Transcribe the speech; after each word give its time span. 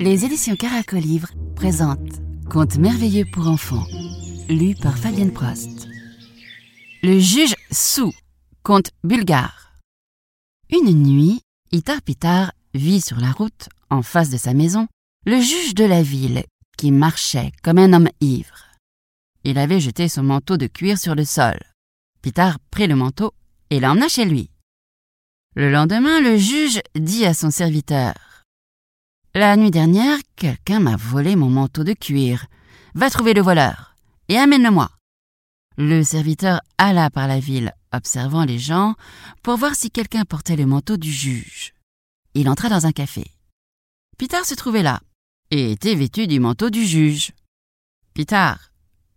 Les 0.00 0.24
éditions 0.24 0.56
Caracolivre 0.56 1.28
présentent 1.56 2.22
Contes 2.48 2.78
merveilleux 2.78 3.24
pour 3.32 3.48
enfants, 3.48 3.86
lu 4.48 4.74
par 4.74 4.96
Fabienne 4.96 5.32
Prost. 5.32 5.88
Le 7.02 7.18
juge 7.18 7.54
sous, 7.70 8.12
conte 8.62 8.90
bulgare. 9.02 9.74
Une 10.70 10.92
nuit, 10.92 11.40
Itar 11.72 12.00
Pitar 12.02 12.52
vit 12.74 13.00
sur 13.00 13.18
la 13.18 13.32
route, 13.32 13.68
en 13.90 14.02
face 14.02 14.30
de 14.30 14.36
sa 14.36 14.54
maison, 14.54 14.86
le 15.26 15.40
juge 15.40 15.74
de 15.74 15.84
la 15.84 16.02
ville 16.02 16.44
qui 16.76 16.92
marchait 16.92 17.52
comme 17.62 17.78
un 17.78 17.92
homme 17.92 18.08
ivre. 18.20 18.64
Il 19.44 19.58
avait 19.58 19.80
jeté 19.80 20.08
son 20.08 20.22
manteau 20.22 20.56
de 20.56 20.66
cuir 20.66 20.98
sur 20.98 21.14
le 21.14 21.24
sol. 21.24 21.58
Pitar 22.22 22.58
prit 22.70 22.86
le 22.86 22.96
manteau 22.96 23.32
et 23.70 23.80
l'emmena 23.80 24.08
chez 24.08 24.24
lui. 24.24 24.50
Le 25.58 25.72
lendemain, 25.72 26.20
le 26.20 26.36
juge 26.36 26.80
dit 26.94 27.26
à 27.26 27.34
son 27.34 27.50
serviteur 27.50 28.14
La 29.34 29.56
nuit 29.56 29.72
dernière, 29.72 30.16
quelqu'un 30.36 30.78
m'a 30.78 30.94
volé 30.94 31.34
mon 31.34 31.50
manteau 31.50 31.82
de 31.82 31.94
cuir. 31.94 32.46
Va 32.94 33.10
trouver 33.10 33.34
le 33.34 33.42
voleur 33.42 33.96
et 34.28 34.38
amène-le-moi. 34.38 34.88
Le 35.76 36.04
serviteur 36.04 36.60
alla 36.78 37.10
par 37.10 37.26
la 37.26 37.40
ville, 37.40 37.74
observant 37.92 38.44
les 38.44 38.60
gens, 38.60 38.94
pour 39.42 39.56
voir 39.56 39.74
si 39.74 39.90
quelqu'un 39.90 40.24
portait 40.24 40.54
le 40.54 40.64
manteau 40.64 40.96
du 40.96 41.10
juge. 41.10 41.74
Il 42.34 42.48
entra 42.48 42.68
dans 42.68 42.86
un 42.86 42.92
café. 42.92 43.28
Pitar 44.16 44.44
se 44.44 44.54
trouvait 44.54 44.84
là 44.84 45.00
et 45.50 45.72
était 45.72 45.96
vêtu 45.96 46.28
du 46.28 46.38
manteau 46.38 46.70
du 46.70 46.86
juge. 46.86 47.32
Pitar, 48.14 48.70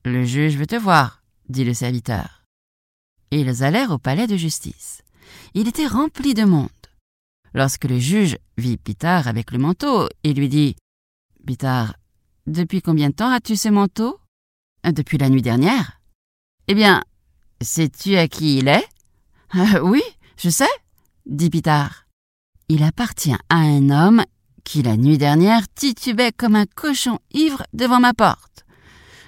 le 0.05 0.25
juge 0.25 0.57
veut 0.57 0.65
te 0.65 0.75
voir, 0.75 1.21
dit 1.49 1.65
le 1.65 1.75
serviteur. 1.75 2.41
Ils 3.29 3.63
allèrent 3.63 3.91
au 3.91 3.99
palais 3.99 4.25
de 4.25 4.37
justice. 4.37 5.03
Il 5.53 5.67
était 5.67 5.87
rempli 5.87 6.33
de 6.33 6.43
monde. 6.43 6.69
Lorsque 7.53 7.85
le 7.85 7.99
juge 7.99 8.37
vit 8.57 8.77
Pitar 8.77 9.27
avec 9.27 9.51
le 9.51 9.57
manteau, 9.57 10.07
il 10.23 10.37
lui 10.37 10.47
dit 10.47 10.75
Pitar, 11.45 11.95
depuis 12.47 12.81
combien 12.81 13.09
de 13.09 13.15
temps 13.15 13.31
as-tu 13.31 13.55
ce 13.55 13.69
manteau 13.69 14.19
Depuis 14.83 15.17
la 15.17 15.29
nuit 15.29 15.41
dernière. 15.41 16.01
Eh 16.67 16.73
bien, 16.73 17.03
sais-tu 17.61 18.15
à 18.15 18.27
qui 18.27 18.57
il 18.59 18.67
est 18.67 18.87
Oui, 19.81 20.01
je 20.37 20.49
sais, 20.49 20.69
dit 21.25 21.49
Pitar. 21.49 22.05
Il 22.69 22.83
appartient 22.83 23.35
à 23.49 23.57
un 23.57 23.89
homme 23.89 24.23
qui, 24.63 24.81
la 24.81 24.95
nuit 24.95 25.17
dernière, 25.17 25.67
titubait 25.73 26.31
comme 26.31 26.55
un 26.55 26.65
cochon 26.65 27.19
ivre 27.31 27.63
devant 27.73 27.99
ma 27.99 28.13
porte. 28.13 28.65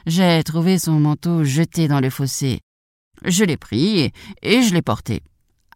J'ai 0.06 0.42
trouvé 0.44 0.80
son 0.80 1.00
manteau 1.00 1.44
jeté 1.44 1.88
dans 1.88 2.00
le 2.00 2.10
fossé. 2.10 2.62
Je 3.26 3.44
l'ai 3.44 3.58
pris 3.58 4.12
et 4.42 4.62
je 4.62 4.74
l'ai 4.74 4.82
porté, 4.82 5.24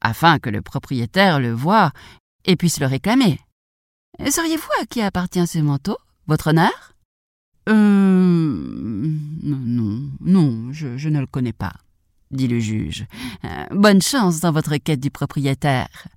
afin 0.08 0.39
que 0.39 0.50
le 0.50 0.61
propriétaire 0.61 1.39
le 1.39 1.52
voie 1.52 1.91
et 2.45 2.55
puisse 2.55 2.80
le 2.80 2.88
réclamer. 2.88 3.39
Sauriez-vous 4.25 4.81
à 4.81 4.86
qui 4.86 5.02
appartient 5.02 5.45
ce 5.45 5.59
manteau, 5.59 5.97
votre 6.27 6.47
honneur? 6.47 6.94
Euh. 7.69 7.73
Non, 9.44 10.09
non, 10.22 10.72
je 10.72 11.09
ne 11.09 11.19
le 11.19 11.27
connais 11.27 11.53
pas, 11.53 11.73
dit 12.31 12.47
le 12.47 12.59
juge. 12.59 13.05
Euh, 13.44 13.66
bonne 13.72 14.02
chance 14.02 14.39
dans 14.39 14.52
votre 14.52 14.77
quête 14.77 14.99
du 14.99 15.11
propriétaire. 15.11 16.08